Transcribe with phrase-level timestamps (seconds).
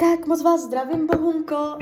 [0.00, 1.56] Tak moc vás zdravím, Bohunko.
[1.56, 1.78] A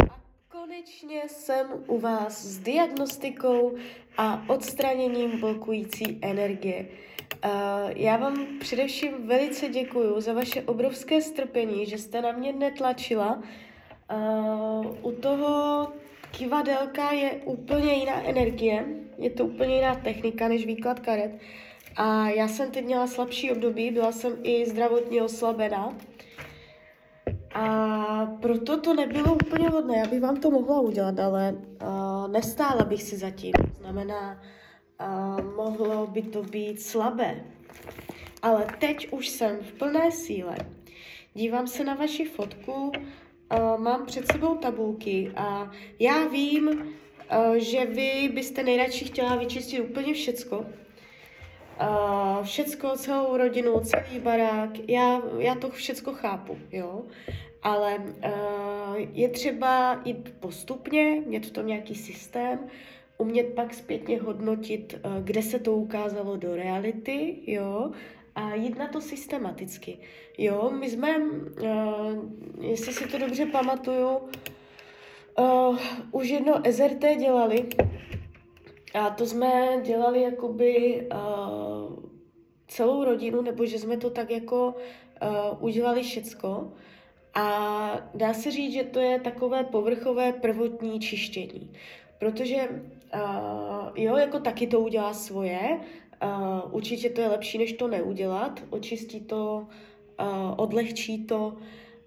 [0.49, 3.75] konečně jsem u vás s diagnostikou
[4.17, 6.87] a odstraněním blokující energie.
[7.45, 7.51] Uh,
[7.97, 13.43] já vám především velice děkuji za vaše obrovské strpení, že jste na mě netlačila.
[14.13, 15.89] Uh, u toho
[16.31, 18.87] kivadelka je úplně jiná energie,
[19.19, 21.39] je to úplně jiná technika než výklad karet.
[21.97, 25.99] A já jsem teď měla slabší období, byla jsem i zdravotně oslabená.
[27.59, 29.99] A proto to nebylo úplně hodné.
[29.99, 33.53] Já bych vám to mohla udělat, ale uh, nestála bych si zatím.
[33.81, 34.43] Znamená,
[35.01, 37.45] uh, mohlo by to být slabé.
[38.43, 40.57] Ale teď už jsem v plné síle.
[41.35, 47.87] Dívám se na vaši fotku, uh, mám před sebou tabulky a já vím, uh, že
[47.87, 50.59] vy byste nejradši chtěla vyčistit úplně všecko.
[50.59, 57.03] Uh, všecko, celou rodinu, celý barák, já, já to všecko chápu, jo
[57.63, 62.59] ale uh, je třeba jít postupně, mít v tom nějaký systém,
[63.19, 67.91] umět pak zpětně hodnotit, uh, kde se to ukázalo do reality, jo,
[68.35, 69.99] a jít na to systematicky.
[70.39, 72.25] Jo, my jsme, uh,
[72.61, 74.19] jestli si to dobře pamatuju,
[76.13, 77.67] už jedno SRT dělali
[78.95, 81.09] a to jsme dělali jakoby
[82.69, 84.75] celou rodinu, nebo že jsme to tak jako
[85.61, 86.73] udělali všecko.
[87.35, 91.73] A dá se říct, že to je takové povrchové prvotní čištění.
[92.19, 92.69] Protože
[93.15, 95.81] uh, jo, jako taky to udělá svoje,
[96.23, 99.67] uh, určitě to je lepší, než to neudělat, očistí to,
[100.21, 101.57] uh, odlehčí to,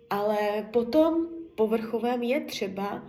[0.09, 0.37] ale
[0.73, 3.03] potom povrchovém je třeba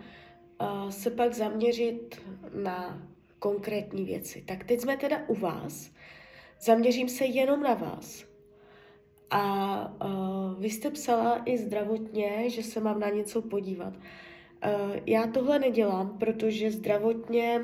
[0.61, 2.23] uh, se pak zaměřit
[2.63, 4.43] na konkrétní věci.
[4.47, 5.91] Tak teď jsme teda u vás,
[6.61, 8.32] zaměřím se jenom na vás.
[9.35, 13.95] A uh, vy jste psala i zdravotně, že se mám na něco podívat.
[13.97, 17.61] Uh, já tohle nedělám, protože zdravotně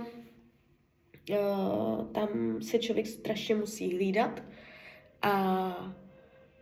[1.30, 4.42] uh, tam se člověk strašně musí hlídat
[5.22, 5.94] a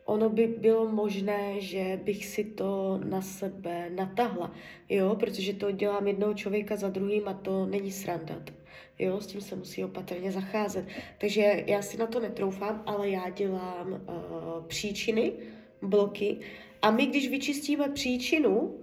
[0.05, 4.53] ono by bylo možné, že bych si to na sebe natahla,
[4.89, 8.51] jo, protože to dělám jednoho člověka za druhým a to není srandat.
[8.99, 10.87] Jo, s tím se musí opatrně zacházet.
[11.19, 15.33] Takže já si na to netroufám, ale já dělám uh, příčiny,
[15.83, 16.41] bloky
[16.83, 18.75] a my, když vyčistíme příčinu,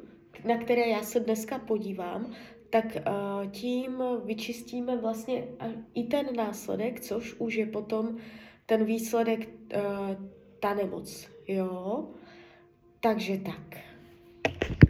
[0.45, 2.31] na které já se dneska podívám,
[2.69, 5.43] tak uh, tím vyčistíme vlastně
[5.93, 8.17] i ten následek, což už je potom
[8.65, 9.81] ten výsledek, uh,
[10.59, 12.07] ta nemoc, jo.
[12.99, 13.77] Takže tak.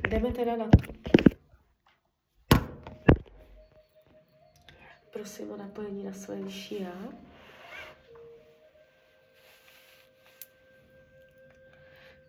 [0.10, 1.23] Jdeme teda na to.
[5.14, 7.10] Prosím o napojení na své vyšší já.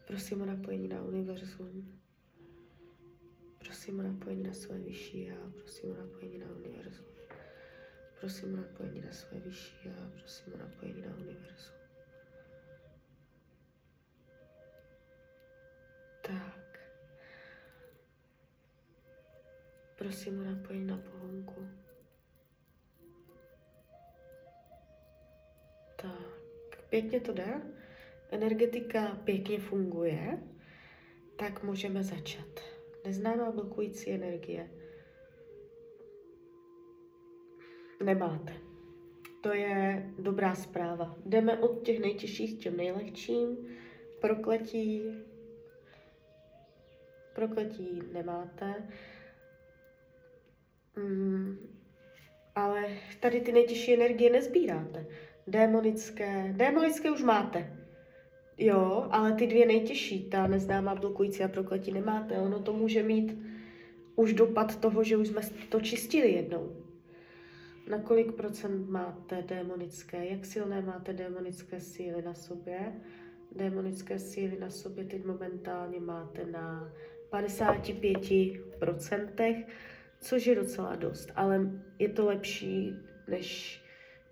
[0.07, 2.01] Prosím o napojení na univerzum.
[3.59, 5.51] Prosím o napojení na své vyšší já.
[5.59, 7.07] Prosím o napojení na univerzum.
[8.21, 10.11] Prosím o napojení na své vyšší já.
[10.19, 11.75] Prosím o napojení na univerzum.
[16.23, 16.79] Tak.
[19.99, 21.84] Prosím o napojení na pohonku.
[26.95, 27.63] Pěkně to jde.
[28.31, 30.43] Energetika pěkně funguje.
[31.37, 32.61] Tak můžeme začat.
[33.05, 34.71] Neznámá blokující energie.
[38.05, 38.53] Nemáte.
[39.41, 41.17] To je dobrá zpráva.
[41.27, 43.69] Jdeme od těch nejtěžších k těm nejlehčím.
[44.21, 45.03] Prokletí.
[47.35, 48.89] Prokletí nemáte.
[50.97, 51.59] Mm,
[52.55, 55.07] ale tady ty nejtěžší energie nezbíráte
[55.47, 56.55] démonické.
[56.57, 57.77] Démonické už máte.
[58.59, 62.39] Jo, ale ty dvě nejtěžší, ta neznámá blokující a prokletí nemáte.
[62.39, 63.39] Ono to může mít
[64.17, 66.77] už dopad toho, že už jsme to čistili jednou.
[67.89, 70.27] Na kolik procent máte démonické?
[70.27, 72.93] Jak silné máte démonické síly na sobě?
[73.53, 76.93] Démonické síly na sobě teď momentálně máte na
[77.33, 79.65] 55%,
[80.21, 82.93] což je docela dost, ale je to lepší,
[83.29, 83.84] než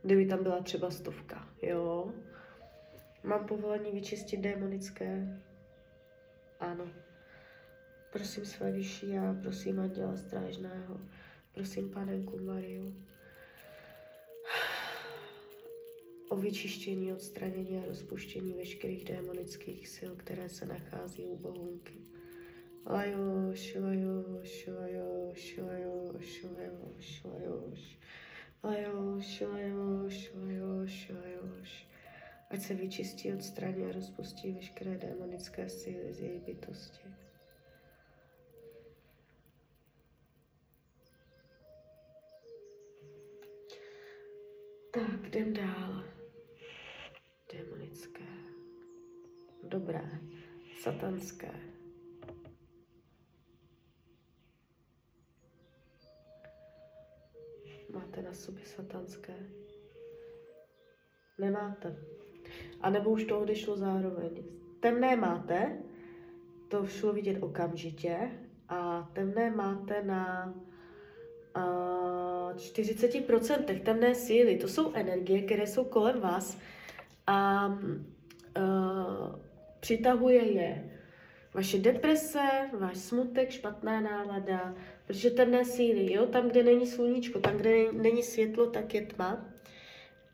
[0.03, 2.13] kdyby tam byla třeba stovka, jo.
[3.23, 5.43] Mám povolení vyčistit démonické?
[6.61, 6.89] Ano.
[8.13, 11.01] Prosím své vyšší já, prosím Anděla Strážného,
[11.55, 12.95] prosím Panenku Mariu
[16.29, 21.95] o vyčištění, odstranění a rozpuštění veškerých démonických sil, které se nachází u bohunky.
[22.87, 27.25] Lajoš, lajoš, lajoš, lajoš, lajoš, lajoš.
[27.25, 27.99] Lajoš,
[28.62, 31.87] Lajoš, lajoš, lajoš, lajoš.
[32.50, 37.09] Ať se vyčistí, odstraní a rozpustí veškeré démonické síly z její bytosti.
[44.91, 46.05] Tak, jdem dál.
[47.53, 48.25] Démonické.
[49.62, 50.11] Dobré.
[50.82, 51.81] Satanské.
[58.53, 59.35] Sobě satanské?
[61.39, 61.97] Nemáte.
[62.81, 64.45] A nebo už to odešlo zároveň.
[64.81, 65.79] Temné máte,
[66.69, 68.31] to šlo vidět okamžitě,
[68.69, 70.55] a temné máte na
[71.57, 74.57] uh, 40% temné síly.
[74.57, 76.59] To jsou energie, které jsou kolem vás
[77.27, 79.35] a uh,
[79.81, 80.92] přitahuje je
[81.55, 84.75] vaše deprese, váš smutek, špatná nálada,
[85.07, 89.49] protože temné síly, jo, tam, kde není sluníčko, tam, kde není světlo, tak je tma.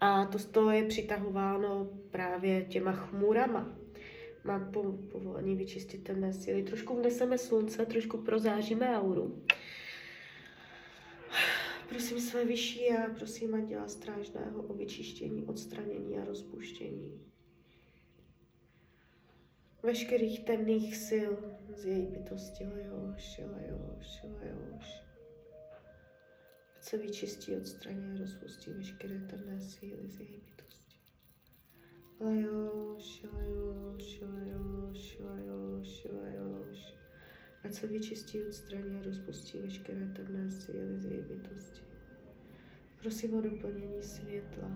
[0.00, 3.76] A to z toho je přitahováno právě těma chmurama.
[4.44, 6.62] Mám po, povolení vyčistit temné síly.
[6.62, 9.42] Trošku vneseme slunce, trošku prozáříme auru.
[11.88, 17.20] Prosím své vyšší a prosím Anděla Strážného o vyčištění, odstranění a rozpuštění
[19.88, 21.32] veškerých temných sil
[21.72, 24.88] z její bytosti Lejoš, Lejoš, Lejoš.
[26.76, 30.96] Ať se vyčistí, odstraní a rozpustí veškeré temné síly z její bytosti.
[32.20, 36.94] Lejoš, Lejoš, Lejoš, Lejoš, Lejoš.
[37.64, 41.82] Ať se vyčistí, odstraní a rozpustí veškeré temné síly z její bytosti.
[43.02, 44.70] Prosím o doplnění světla,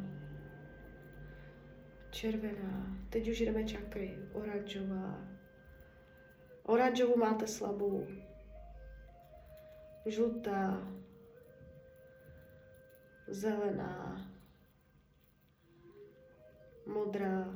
[2.12, 5.28] červená, teď už jdeme čakry, oranžová.
[6.62, 8.06] Oranžovou máte slabou,
[10.06, 10.88] žlutá,
[13.26, 14.30] zelená,
[16.86, 17.54] modrá,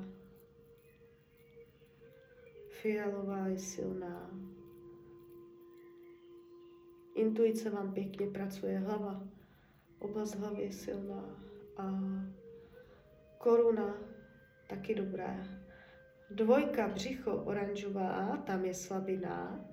[2.70, 4.30] fialová je silná.
[7.14, 9.22] Intuice vám pěkně pracuje, hlava,
[9.98, 11.42] oblast hlavy je silná.
[11.76, 12.00] A
[13.38, 14.15] koruna
[14.66, 15.44] taky dobré.
[16.30, 19.64] Dvojka, břicho, oranžová, tam je slabina.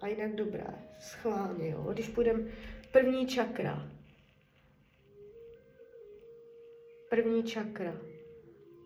[0.00, 0.66] A jinak dobré,
[0.98, 1.86] schválně, jo.
[1.92, 2.42] Když půjdeme
[2.92, 3.90] první čakra.
[7.10, 7.96] První čakra.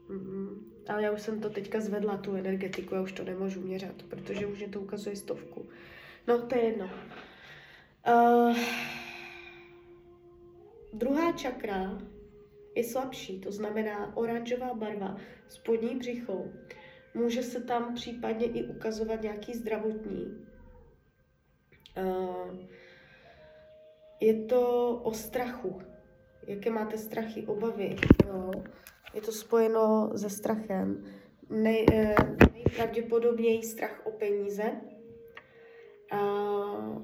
[0.08, 0.72] Mm-hmm.
[0.88, 4.46] Ale já už jsem to teďka zvedla, tu energetiku, já už to nemůžu měřat, protože
[4.46, 5.68] už mě to ukazuje stovku.
[6.26, 6.90] No, to je jedno.
[8.08, 8.56] Uh,
[10.92, 11.98] druhá čakra
[12.74, 15.16] je slabší, to znamená oranžová barva,
[15.48, 16.44] spodní břicho.
[17.14, 20.46] Může se tam případně i ukazovat nějaký zdravotní.
[21.96, 22.56] Uh,
[24.20, 25.82] je to o strachu.
[26.46, 27.96] Jaké máte strachy, obavy.
[28.26, 28.50] Jo?
[29.14, 31.04] Je to spojeno se strachem.
[31.50, 32.14] Nej, eh,
[32.54, 34.72] nejpravděpodobněji strach o peníze.
[36.12, 37.02] Uh,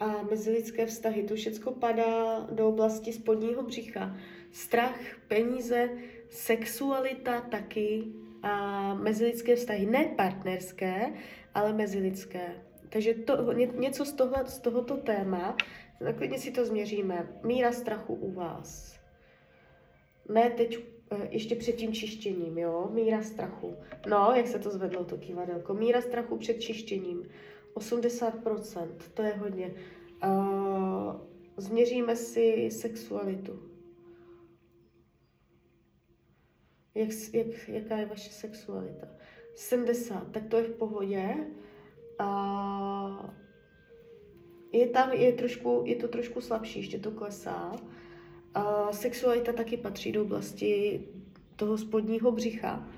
[0.00, 1.22] a mezilidské vztahy.
[1.22, 4.16] To všechno padá do oblasti spodního břicha.
[4.52, 5.88] Strach, peníze,
[6.30, 8.04] sexualita taky
[8.42, 9.86] a mezilidské vztahy.
[9.86, 11.12] Ne partnerské,
[11.54, 12.54] ale mezilidské.
[12.88, 15.56] Takže to, ně, něco z, tohle, z tohoto téma,
[16.00, 17.28] naklidně si to změříme.
[17.42, 19.00] Míra strachu u vás.
[20.28, 20.78] Ne teď
[21.10, 22.90] eh, ještě před tím čištěním, jo?
[22.92, 23.76] Míra strachu.
[24.06, 25.74] No, jak se to zvedlo, to kývadelko.
[25.74, 27.28] Míra strachu před čištěním.
[27.74, 29.74] 80%, to je hodně.
[30.24, 31.14] Uh,
[31.56, 33.70] změříme si sexualitu.
[36.94, 39.08] Jak, jak, jaká je vaše sexualita?
[39.54, 41.34] 70, tak to je v pohodě.
[42.18, 43.34] A
[44.72, 47.76] je tam, je, trošku, je to trošku slabší, ještě to klesá.
[48.54, 51.00] A sexualita taky patří do oblasti
[51.56, 52.88] toho spodního břicha.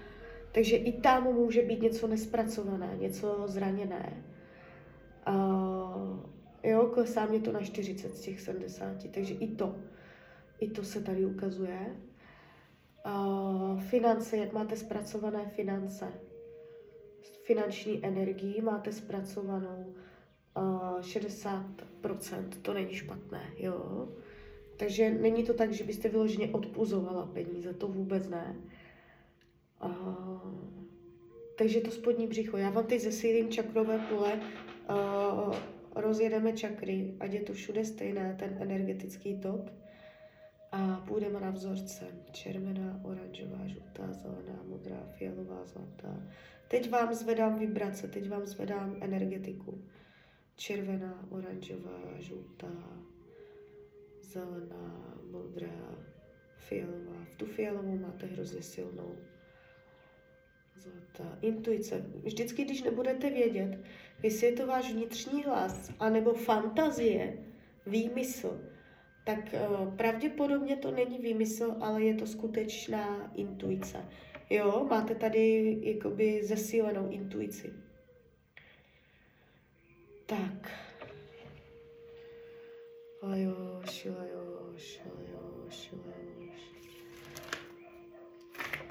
[0.52, 4.24] Takže i tam může být něco nespracované, něco zraněné.
[5.28, 6.18] Uh,
[6.62, 9.76] jo, klesá mě to na 40 z těch 70, takže i to,
[10.60, 11.96] i to se tady ukazuje.
[13.06, 16.12] Uh, finance, jak máte zpracované finance,
[17.44, 19.94] finanční energii máte zpracovanou
[20.56, 21.64] uh, 60%,
[22.62, 24.08] to není špatné, jo.
[24.76, 28.56] Takže není to tak, že byste vyloženě odpuzovala peníze, to vůbec ne.
[29.84, 30.72] Uh,
[31.58, 32.56] takže to spodní břicho.
[32.56, 34.40] Já vám teď zesílím čakrové pole
[34.90, 35.56] uh,
[35.94, 39.72] rozjedeme čakry, ať je to všude stejné, ten energetický tok.
[40.72, 42.06] A půjdeme na vzorce.
[42.32, 46.22] Červená, oranžová, žlutá, zelená, modrá, fialová, zlatá.
[46.68, 49.84] Teď vám zvedám vibrace, teď vám zvedám energetiku.
[50.56, 52.72] Červená, oranžová, žlutá,
[54.22, 55.96] zelená, modrá,
[56.56, 57.24] fialová.
[57.24, 59.16] V tu fialovou máte hrozně silnou
[60.76, 61.38] Zlatá.
[61.42, 62.04] Intuice.
[62.24, 63.78] Vždycky, když nebudete vědět,
[64.22, 67.38] jestli je to váš vnitřní hlas, anebo fantazie,
[67.86, 68.60] výmysl,
[69.24, 74.04] tak uh, pravděpodobně to není výmysl, ale je to skutečná intuice.
[74.50, 77.72] Jo, máte tady jakoby zesílenou intuici.
[80.26, 80.70] Tak.
[83.22, 86.72] Lajoš, lajoš, lajoš, lajoš.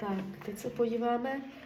[0.00, 1.61] Tak, teď se podíváme.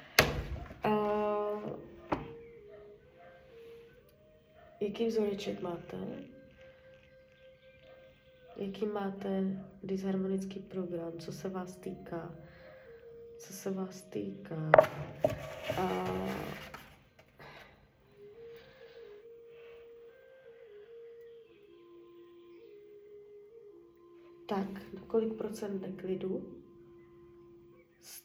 [4.97, 5.97] Jaký vzoreček máte?
[8.57, 9.45] Jaký máte
[9.83, 11.13] disharmonický program?
[11.19, 12.35] Co se vás týká?
[13.39, 14.71] Co se vás týká?
[15.79, 16.31] Uh,
[24.49, 26.63] Tak, kolik procent neklidu?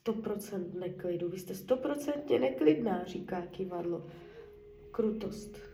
[0.06, 1.30] 100% neklidu.
[1.30, 4.08] Vy jste 100% neklidná, říká kivadlo.
[4.92, 5.71] Krutost.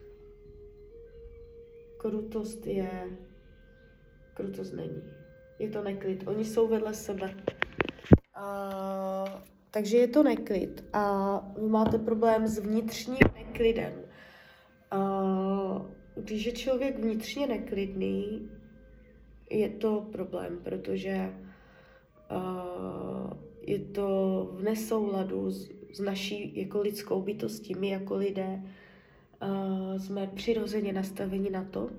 [1.97, 2.89] Krutost je...
[4.33, 5.03] Krutost není.
[5.59, 6.27] Je to neklid.
[6.27, 7.35] Oni jsou vedle sebe.
[8.33, 10.85] A, takže je to neklid.
[10.93, 13.93] A vy máte problém s vnitřním neklidem.
[14.91, 15.85] A,
[16.15, 18.49] když je člověk vnitřně neklidný,
[19.49, 21.33] je to problém, protože
[22.31, 27.75] uh, je to v nesouladu s, s naší jako lidskou bytostí.
[27.75, 28.63] My jako lidé
[29.97, 31.89] jsme přirozeně nastaveni na to,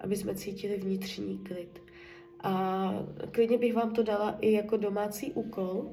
[0.00, 1.82] aby jsme cítili vnitřní klid.
[2.40, 2.90] A
[3.30, 5.90] klidně bych vám to dala i jako domácí úkol,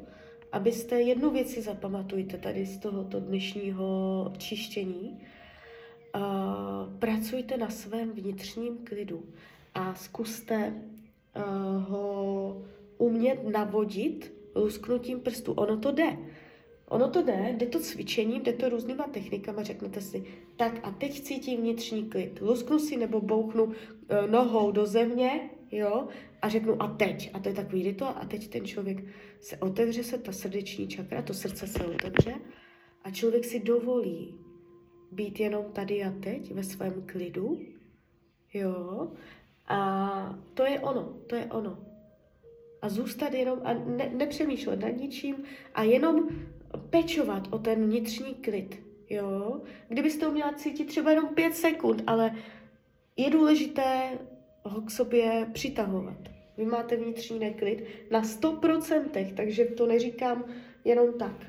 [0.51, 5.21] abyste jednu věc si zapamatujte tady z tohoto dnešního čištění.
[6.15, 6.21] Uh,
[6.99, 9.23] pracujte na svém vnitřním klidu
[9.73, 10.73] a zkuste
[11.35, 11.43] uh,
[11.89, 12.61] ho
[12.97, 15.53] umět navodit lusknutím prstu.
[15.53, 16.17] Ono to jde.
[16.91, 20.23] Ono to jde, jde to cvičením, jde to různýma technikama, řeknete si,
[20.55, 22.41] tak a teď cítím vnitřní klid.
[22.41, 23.73] Lusknu si nebo bouchnu uh,
[24.29, 26.07] nohou do země, jo,
[26.41, 27.29] a řeknu a teď.
[27.33, 29.03] A to je takový rituál a teď ten člověk
[29.39, 32.35] se otevře se, ta srdeční čakra, to srdce se otevře
[33.03, 34.35] a člověk si dovolí
[35.11, 37.59] být jenom tady a teď ve svém klidu,
[38.53, 39.11] jo,
[39.67, 41.77] a to je ono, to je ono.
[42.81, 45.35] A zůstat jenom a ne, nepřemýšlet nad ničím
[45.73, 46.29] a jenom
[46.89, 48.79] pečovat o ten vnitřní klid.
[49.09, 49.61] Jo?
[49.87, 52.35] Kdybyste to měla cítit třeba jenom pět sekund, ale
[53.17, 54.19] je důležité
[54.63, 56.29] ho k sobě přitahovat.
[56.57, 60.45] Vy máte vnitřní neklid na 100%, takže to neříkám
[60.85, 61.47] jenom tak.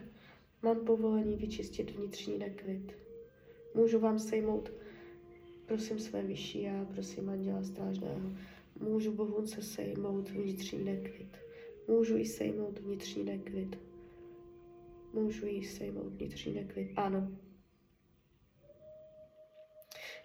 [0.62, 2.92] Mám povolení vyčistit vnitřní neklid.
[3.74, 4.72] Můžu vám sejmout
[5.66, 8.32] Prosím své vyšší já, prosím Anděla Strážného,
[8.80, 11.28] můžu Bohunce sejmout vnitřní neklid.
[11.88, 13.78] Můžu i sejmout vnitřní neklid.
[15.12, 16.92] Můžu jí sejmout vnitřní neklid.
[16.97, 17.28] Ano.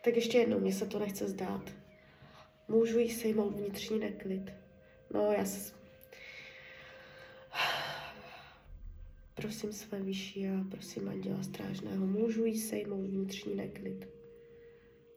[0.03, 1.72] Tak ještě jednou, mně se to nechce zdát.
[2.67, 4.53] Můžu jí sejmout vnitřní neklid.
[5.13, 5.74] No, já se...
[9.36, 14.08] Prosím své vyšší a prosím Anděla Strážného, můžu jí sejmout vnitřní neklid.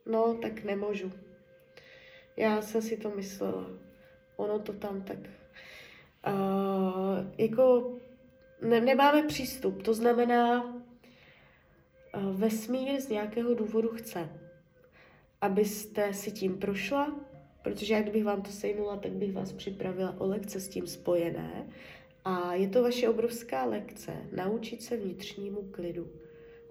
[0.05, 1.11] No, tak nemůžu.
[2.37, 3.69] Já jsem si to myslela.
[4.35, 5.17] Ono to tam tak...
[6.27, 7.97] Uh, jako
[8.61, 14.29] ne, nemáme přístup, to znamená, uh, vesmír z nějakého důvodu chce,
[15.41, 17.19] abyste si tím prošla,
[17.63, 21.67] protože jak bych vám to sejmula, tak bych vás připravila o lekce s tím spojené.
[22.25, 26.07] A je to vaše obrovská lekce, naučit se vnitřnímu klidu.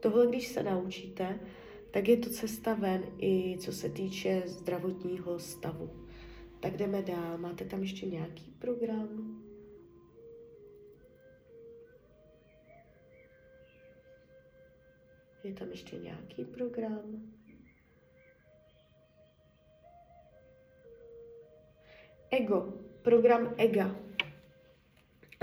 [0.01, 1.41] Tohle, když se naučíte,
[1.91, 5.91] tak je to cesta ven i co se týče zdravotního stavu.
[6.61, 7.39] Tak jdeme dál.
[7.39, 9.40] Máte tam ještě nějaký program?
[15.45, 17.01] Je tam ještě nějaký program?
[22.31, 23.97] Ego, program EGA.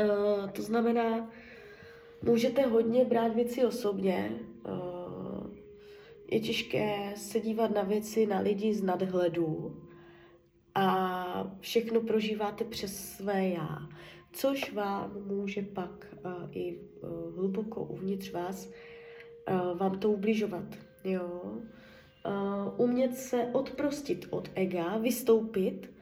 [0.03, 1.31] Uh, to znamená,
[2.21, 5.47] můžete hodně brát věci osobně, uh,
[6.31, 9.81] je těžké se dívat na věci, na lidi z nadhledu
[10.75, 13.89] a všechno prožíváte přes své já,
[14.31, 18.69] což vám může pak uh, i uh, hluboko uvnitř vás
[19.47, 20.65] uh, vám to ubližovat.
[21.03, 21.41] Jo?
[22.25, 25.93] Uh, umět se odprostit od ega, vystoupit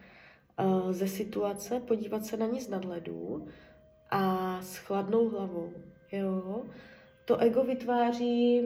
[0.59, 3.47] uh, ze situace, podívat se na ní z nadhledu
[4.09, 5.73] a s chladnou hlavou.
[6.11, 6.63] Jo?
[7.25, 8.61] To ego vytváří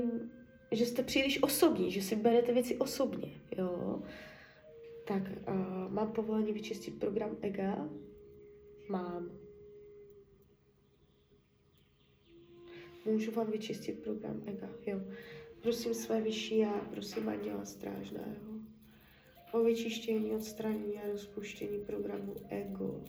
[0.71, 4.01] že jste příliš osobní, že si berete věci osobně, jo.
[5.07, 7.89] Tak uh, mám povolení vyčistit program EGA?
[8.89, 9.38] Mám.
[13.05, 14.99] Můžu vám vyčistit program EGA, jo.
[15.61, 18.59] Prosím své vyšší já, prosím Anděla Strážného.
[19.51, 23.03] o vyčištění, odstranění a rozpuštění programu ego.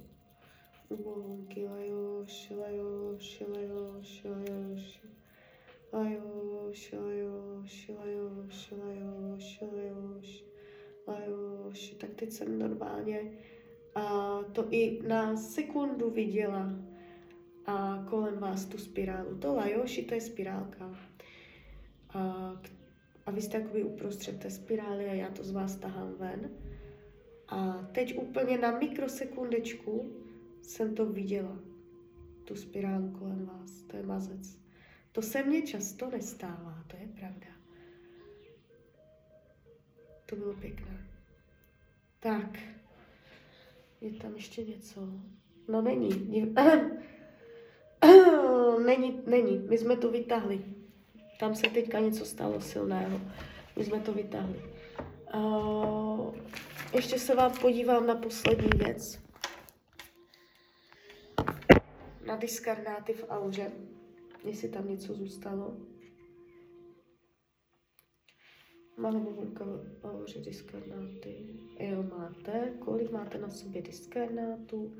[0.89, 5.01] Ubohonky, lajoš, lajoš, lajoš, lajoš.
[5.93, 10.45] Lajoš, lajoš, lajoš, lajoš, lajoš,
[11.07, 11.91] lajoš.
[11.91, 13.33] Tak teď jsem normálně
[13.95, 16.73] a to i na sekundu viděla
[18.41, 19.39] vás tu spirálu.
[19.39, 20.99] To lajoši, to je spirálka.
[22.11, 22.53] A,
[23.27, 26.51] a vy jste jakoby uprostřed té spirály a já to z vás tahám ven.
[27.49, 30.13] A teď úplně na mikrosekundečku
[30.63, 31.59] jsem to viděla.
[32.45, 33.83] Tu spirálu kolem vás.
[33.83, 34.59] To je mazec.
[35.13, 37.47] To se mně často nestává, to je pravda.
[40.27, 41.07] To bylo pěkné.
[42.21, 42.59] Tak,
[44.01, 45.09] je tam ještě něco?
[45.69, 46.45] No není.
[48.79, 49.59] Není, není.
[49.59, 50.65] My jsme to vytáhli.
[51.41, 53.21] Tam se teďka něco stalo silného.
[53.77, 54.63] My jsme to vytáhli.
[55.35, 56.35] Uh,
[56.95, 59.21] ještě se vám podívám na poslední věc.
[62.27, 63.73] Na diskarnáty v auře.
[64.45, 65.77] Jestli tam něco zůstalo.
[68.97, 69.65] Máme Malinka
[70.03, 71.47] auře diskarnáty.
[71.79, 72.73] Jo, máte.
[72.79, 74.93] Kolik máte na sobě diskarnátů?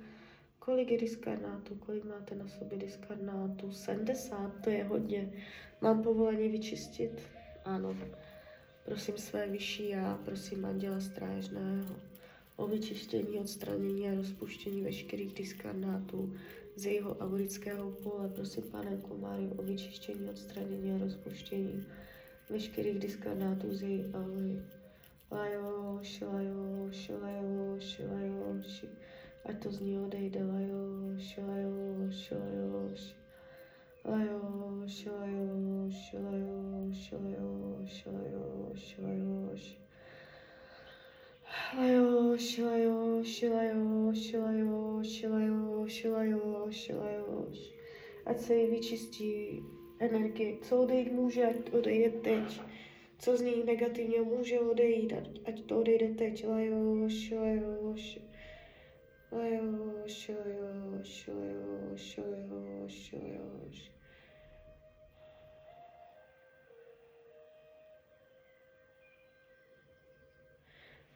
[0.61, 1.75] Kolik je diskarnátů?
[1.75, 3.73] Kolik máte na sobě diskarnátů?
[3.73, 5.33] 70, to je hodně.
[5.81, 7.23] Mám povolení vyčistit?
[7.65, 7.97] Ano.
[8.85, 11.97] Prosím své vyšší já, prosím Anděla Strážného
[12.57, 16.33] o vyčištění, odstranění a rozpuštění veškerých diskarnátů
[16.77, 18.29] z jeho aurického pole.
[18.29, 21.87] Prosím, pane Komáry, o vyčištění, odstranění a rozpuštění
[22.51, 24.63] veškerých diskarnátů z její aury.
[25.31, 28.85] Lajoš, lajoš, lajoš, lajoš,
[29.45, 33.03] ať to z ní odejde, lajoš, lajoš, lajoš.
[34.05, 39.65] Lajoš, lajoš, lajoš, lajoš, lajoš, lajoš.
[41.77, 47.59] Lajoš, lajoš, lajoš, lajoš, lajoš, lajoš, lajoš.
[48.27, 49.63] Ať se jí vyčistí
[49.99, 50.59] energie.
[50.63, 52.61] Co odejít může, ať odejde teď.
[53.19, 55.13] Co z ní negativně může odejít,
[55.45, 56.47] ať, to odejde teď.
[56.47, 58.30] Lajoš, lajoš.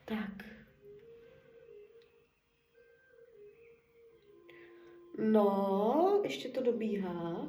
[0.05, 0.44] Tak.
[5.18, 7.48] No, ještě to dobíhá.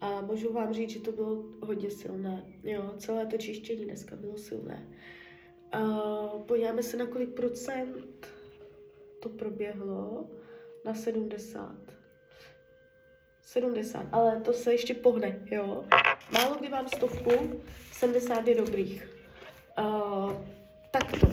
[0.00, 2.52] A můžu vám říct, že to bylo hodně silné.
[2.62, 4.88] Jo, celé to čištění dneska bylo silné.
[5.72, 5.80] A
[6.46, 8.35] podíváme se, na kolik procent
[9.28, 10.26] to proběhlo.
[10.84, 11.74] Na 70.
[13.42, 15.84] 70, ale to se ještě pohne, jo.
[16.32, 17.30] Málo kdy mám stovku,
[17.92, 19.08] 70 je dobrých.
[19.78, 20.32] Uh,
[20.90, 21.26] takto.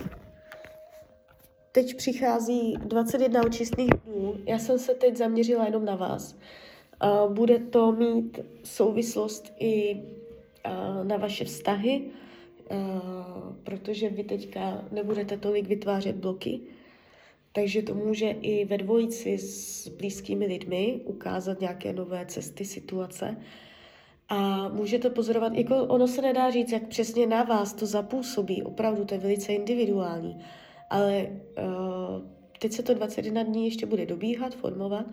[1.72, 4.38] Teď přichází 21 očistných dnů.
[4.46, 6.36] Já jsem se teď zaměřila jenom na vás.
[7.30, 10.04] Bude to mít souvislost i
[11.04, 12.12] na vaše vztahy,
[13.64, 16.62] protože vy teďka nebudete tolik vytvářet bloky,
[17.54, 23.38] takže to může i ve dvojici s blízkými lidmi ukázat nějaké nové cesty, situace.
[24.30, 29.06] A můžete pozorovat, jako ono se nedá říct, jak přesně na vás to zapůsobí, opravdu
[29.06, 30.38] to je velice individuální,
[30.90, 32.22] ale uh,
[32.60, 35.06] teď se to 21 dní ještě bude dobíhat, formovat.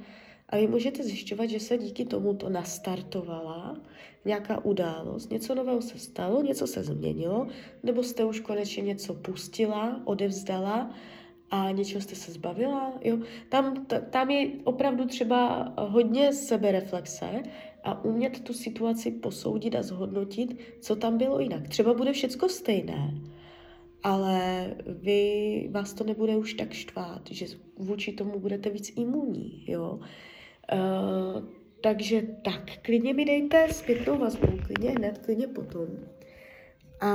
[0.48, 3.76] A vy můžete zjišťovat, že se díky tomu to nastartovala
[4.24, 7.46] nějaká událost, něco nového se stalo, něco se změnilo,
[7.82, 10.90] nebo jste už konečně něco pustila, odevzdala
[11.50, 12.92] a něčeho jste se zbavila.
[13.00, 13.18] Jo?
[13.48, 17.42] Tam, t- tam je opravdu třeba hodně sebereflexe
[17.84, 21.68] a umět tu situaci posoudit a zhodnotit, co tam bylo jinak.
[21.68, 23.14] Třeba bude všecko stejné,
[24.02, 30.00] ale vy, vás to nebude už tak štvát, že vůči tomu budete víc imunní, jo.
[30.72, 31.44] Uh,
[31.82, 35.86] takže tak, klidně mi dejte zpětnou vazbu, klidně hned, klidně potom.
[37.00, 37.08] A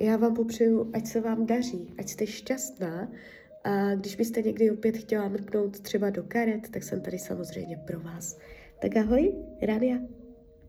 [0.00, 3.08] já vám popřeju, ať se vám daří, ať jste šťastná.
[3.66, 8.00] A když byste někdy opět chtěla mrknout třeba do karet, tak jsem tady samozřejmě pro
[8.00, 8.38] vás.
[8.80, 9.98] Tak ahoj, Rania.